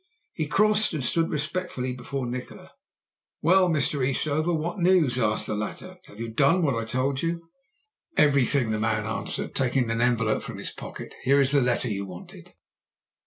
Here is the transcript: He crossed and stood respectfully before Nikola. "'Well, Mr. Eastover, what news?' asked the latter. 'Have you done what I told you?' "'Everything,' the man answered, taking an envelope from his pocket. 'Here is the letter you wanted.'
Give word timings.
He 0.33 0.47
crossed 0.47 0.93
and 0.93 1.05
stood 1.05 1.29
respectfully 1.29 1.93
before 1.93 2.25
Nikola. 2.25 2.71
"'Well, 3.43 3.69
Mr. 3.69 4.03
Eastover, 4.03 4.51
what 4.51 4.79
news?' 4.79 5.19
asked 5.19 5.45
the 5.45 5.53
latter. 5.53 5.99
'Have 6.05 6.19
you 6.19 6.29
done 6.29 6.63
what 6.63 6.73
I 6.73 6.85
told 6.85 7.21
you?' 7.21 7.49
"'Everything,' 8.17 8.71
the 8.71 8.79
man 8.79 9.05
answered, 9.05 9.53
taking 9.53 9.91
an 9.91 10.01
envelope 10.01 10.41
from 10.41 10.57
his 10.57 10.71
pocket. 10.71 11.13
'Here 11.21 11.39
is 11.39 11.51
the 11.51 11.61
letter 11.61 11.87
you 11.87 12.07
wanted.' 12.07 12.51